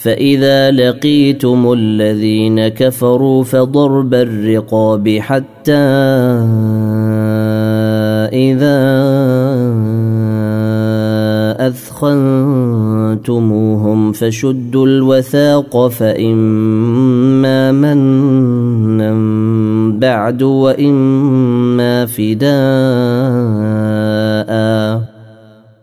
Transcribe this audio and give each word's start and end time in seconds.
فإذا 0.00 0.70
لقيتم 0.70 1.72
الذين 1.72 2.68
كفروا 2.68 3.44
فضرب 3.44 4.14
الرقاب 4.14 5.08
حتى 5.08 5.72
إذا 8.32 8.80
أثخنتموهم 12.80 13.32
فشدوا 14.12 14.86
الوثاق 14.86 15.88
فإما 15.88 17.72
منا 17.72 19.12
بعد 19.98 20.42
وإما 20.42 22.06
فداء 22.06 22.50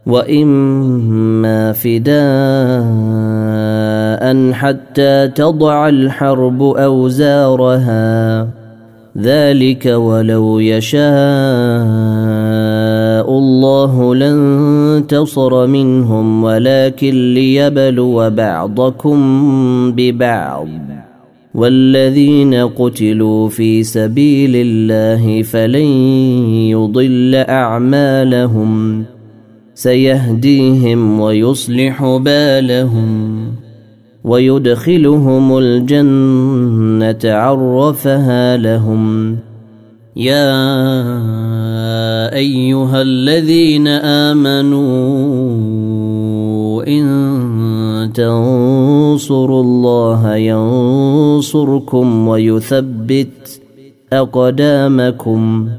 وإما 0.08 1.74
فداء 1.74 3.27
حتى 4.54 5.28
تضع 5.28 5.90
الحرب 5.90 6.64
أوزارها. 6.64 8.48
ذلك 9.18 9.86
ولو 9.86 10.60
يشاء 10.60 11.08
الله 13.30 14.16
لانتصر 14.16 15.68
منهم 15.68 16.44
ولكن 16.44 17.34
ليبلو 17.34 18.30
بعضكم 18.30 19.18
ببعض. 19.92 20.68
والذين 21.56 22.54
قتلوا 22.54 23.50
في 23.50 23.84
سبيل 23.84 24.52
الله 24.56 25.42
فلن 25.42 25.88
يضل 26.70 27.36
أعمالهم 27.36 29.04
سيهديهم 29.76 31.20
ويصلح 31.20 32.18
بالهم. 32.18 33.67
ويدخلهم 34.28 35.58
الجنة 35.58 37.20
عرفها 37.26 38.58
لهم. 38.58 39.38
يا 40.16 40.54
أيها 42.34 43.02
الذين 43.02 43.88
آمنوا 43.88 44.78
إن 46.88 48.12
تنصروا 48.14 49.64
الله 49.64 50.36
ينصركم 50.36 52.28
ويثبت 52.28 53.62
أقدامكم. 54.14 55.70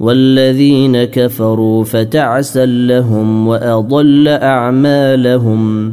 والذين 0.00 1.04
كفروا 1.04 1.84
فتعسا 1.84 2.66
لهم 2.66 3.48
وأضل 3.48 4.28
أعمالهم. 4.28 5.92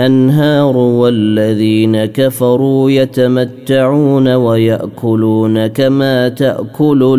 الأنهار 0.00 0.76
والذين 0.76 2.04
كفروا 2.04 2.90
يتمتعون 2.90 4.28
ويأكلون 4.28 5.66
كما 5.66 6.28
تأكل 6.28 7.18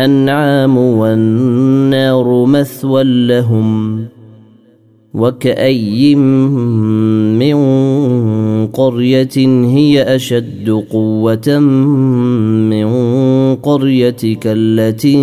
الأنعام 0.00 0.76
والنار 0.78 2.44
مثوى 2.44 3.04
لهم 3.04 3.98
وكأي 5.16 6.14
من 6.14 7.56
قرية 8.66 9.36
هي 9.66 10.02
أشد 10.16 10.84
قوة 10.90 11.58
من 12.68 12.86
قريتك 13.54 14.42
التي 14.44 15.16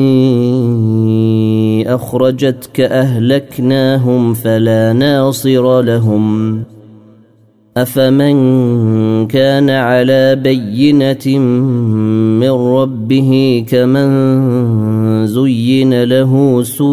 أخرجتك 1.88 2.81
أهلكناهم 2.81 4.34
فلا 4.34 4.94
ناصر 4.94 5.81
لهم 5.81 6.64
أفمن 7.78 9.28
كان 9.28 9.69
على 9.69 10.35
بينة 10.35 11.39
من 12.39 12.50
ربه 12.50 13.66
كمن 13.69 15.28
زين 15.28 16.03
له 16.03 16.63
سوء 16.63 16.88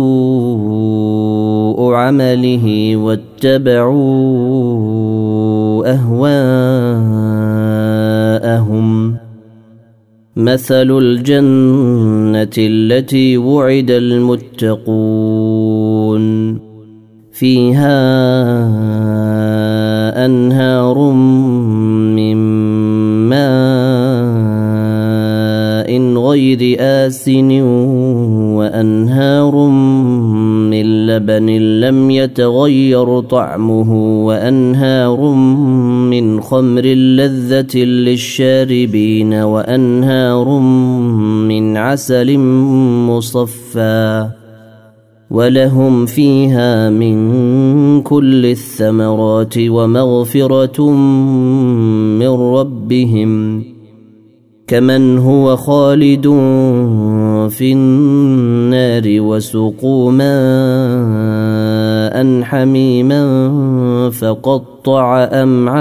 عمله 1.94 2.96
واتبعوا 2.96 3.90
أهواءهم. 5.92 7.30
مثل 10.36 10.98
الجنة 10.98 12.50
التي 12.58 13.36
وعد 13.36 13.90
المتقون. 13.90 14.70
فيها 17.40 17.96
أنهار 20.26 20.98
من 22.12 22.36
ماء 23.28 24.60
غير 26.28 26.76
آسن 26.80 27.60
وأنهار 28.60 29.56
من 30.70 31.06
لبن 31.06 31.46
لم 31.80 32.10
يتغير 32.10 33.20
طعمه 33.20 33.92
وأنهار 34.26 35.20
من 36.12 36.40
خمر 36.40 36.86
لذة 36.86 37.78
للشاربين 37.78 39.34
وأنهار 39.34 40.58
من 41.48 41.76
عسل 41.76 42.38
مصفّى 43.08 44.39
ولهم 45.30 46.06
فيها 46.06 46.90
من 46.90 48.02
كل 48.02 48.46
الثمرات 48.46 49.54
ومغفرة 49.58 50.90
من 52.18 52.28
ربهم 52.28 53.64
كمن 54.66 55.18
هو 55.18 55.56
خالد 55.56 56.26
في 57.50 57.72
النار 57.72 59.02
وسقوا 59.06 60.10
ماء 60.12 60.30
حميما 62.42 63.20
فقطع 64.10 65.24
امعاءهم 65.24 65.80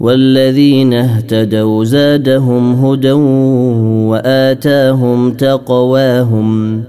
والذين 0.00 0.94
اهتدوا 0.94 1.84
زادهم 1.84 2.84
هدى 2.84 3.12
واتاهم 4.10 5.32
تقواهم 5.32 6.82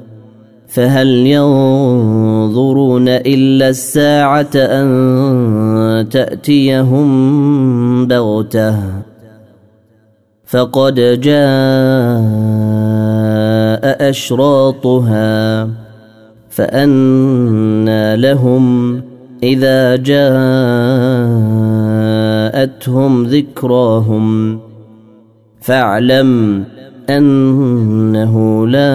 فهل 0.67 1.07
ينظرون 1.07 3.07
الا 3.07 3.69
الساعة 3.69 4.55
ان 4.55 6.07
تاتيهم 6.11 7.07
بغته 8.07 8.77
فقد 10.45 10.95
جاء 11.21 11.43
اشراطها 14.09 15.69
فانى 16.49 18.17
لهم 18.17 19.01
إذا 19.43 19.95
جاءتهم 19.95 20.23
ذكراهم 23.23 24.59
فاعلم 25.61 26.63
أنه 27.09 28.67
لا 28.67 28.93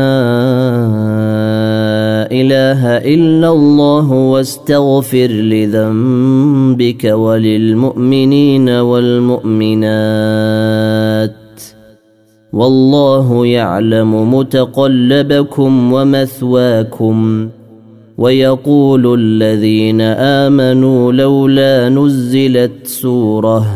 إله 2.33 2.87
إلا 2.87 3.53
الله 3.53 4.13
واستغفر 4.13 5.27
لذنبك 5.27 7.05
وللمؤمنين 7.05 8.69
والمؤمنات. 8.69 9.89
والله 12.53 13.47
يعلم 13.47 14.35
متقلبكم 14.35 15.93
ومثواكم. 15.93 17.49
ويقول 18.19 19.15
الذين 19.21 20.01
آمنوا 20.01 21.13
لولا 21.13 21.89
نزلت 21.89 22.87
سورة 22.87 23.67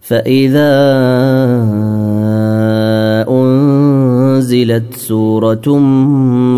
فإذا 0.00 0.70
أنزلت 4.54 4.94
سورة 4.94 5.78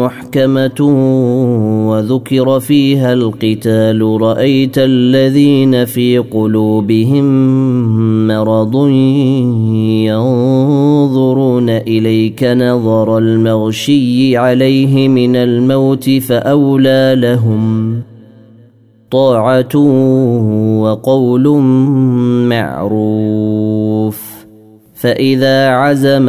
محكمة 0.00 0.80
وذكر 1.88 2.60
فيها 2.60 3.12
القتال 3.12 4.22
رأيت 4.22 4.78
الذين 4.78 5.84
في 5.84 6.18
قلوبهم 6.18 7.26
مرض 8.26 8.88
ينظرون 10.06 11.70
إليك 11.70 12.44
نظر 12.44 13.18
المغشي 13.18 14.36
عليه 14.36 15.08
من 15.08 15.36
الموت 15.36 16.10
فأولى 16.10 17.14
لهم 17.18 18.02
طاعة 19.10 19.76
وقول 20.80 21.48
معروف. 22.48 24.22
فإذا 24.94 25.68
عزم 25.68 26.28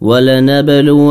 ولنبلونكم 0.00 1.06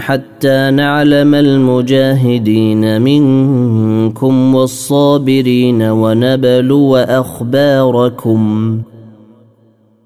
حتى 0.00 0.70
نعلم 0.70 1.34
المجاهدين 1.34 3.02
منكم 3.02 4.54
والصابرين 4.54 5.82
ونبلو 5.82 6.96
أخباركم. 6.96 8.78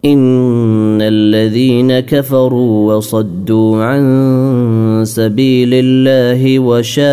إن 0.04 1.02
الذين 1.02 2.00
كفروا 2.00 2.94
وصدوا 2.94 3.84
عن 3.84 5.02
سبيل 5.06 5.70
الله 5.72 6.58
وشاقوا 6.58 7.04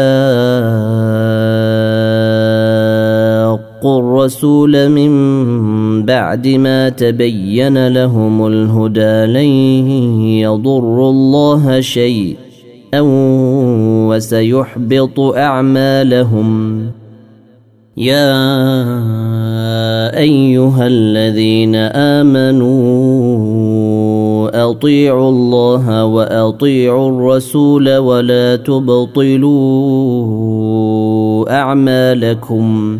الرسول 4.21 4.89
من 4.89 6.05
بعد 6.05 6.47
ما 6.47 6.89
تبين 6.89 7.87
لهم 7.87 8.47
الهدى 8.47 9.25
لن 9.25 9.49
يضروا 10.45 11.09
الله 11.09 11.79
شيئا 11.81 13.01
وسيحبط 14.09 15.19
أعمالهم. 15.19 16.81
يا 17.97 18.37
أيها 20.17 20.87
الذين 20.87 21.75
آمنوا 22.21 22.71
أطيعوا 24.69 25.29
الله 25.29 26.05
وأطيعوا 26.05 27.09
الرسول 27.09 27.97
ولا 27.97 28.55
تبطلوا 28.55 29.51
أعمالكم. 31.51 32.99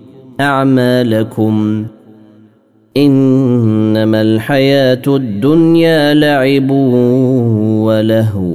أعمالكم 0.39 1.85
إنما 2.97 4.21
الحياة 4.21 5.01
الدنيا 5.07 6.13
لعب 6.13 6.71
ولهو. 7.81 8.53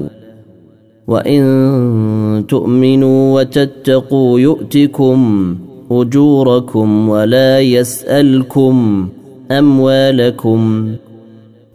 وإن 1.09 2.45
تؤمنوا 2.49 3.41
وتتقوا 3.41 4.41
يؤتكم 4.41 5.57
أجوركم 5.91 7.09
ولا 7.09 7.61
يسألكم 7.61 9.09
أموالكم. 9.51 10.93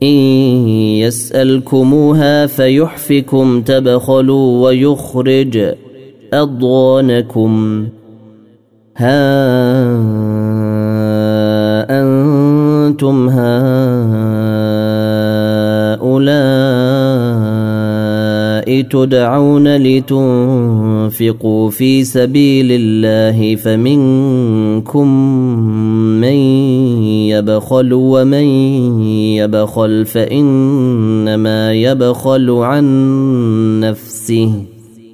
إن 0.04 0.08
يسألكموها 0.98 2.46
فيحفكم 2.46 3.62
تبخلوا 3.62 4.66
ويخرج 4.66 5.74
أضغانكم. 6.34 7.88
ها 8.98 9.22
أنتم 11.90 13.30
هؤلاء 13.30 13.92
تدعون 18.82 19.78
لتنفقوا 19.78 21.70
في 21.70 22.04
سبيل 22.04 22.68
الله 22.72 23.56
فمنكم 23.56 25.08
من 26.22 26.36
يبخل 27.32 27.94
ومن 27.94 28.46
يبخل 29.36 30.06
فإنما 30.06 31.74
يبخل 31.74 32.50
عن 32.52 32.86
نفسه 33.80 34.71